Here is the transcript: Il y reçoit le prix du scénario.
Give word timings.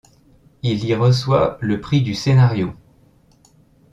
Il 0.63 0.83
y 0.85 0.95
reçoit 0.95 1.59
le 1.61 1.79
prix 1.79 2.01
du 2.01 2.15
scénario. 2.15 2.73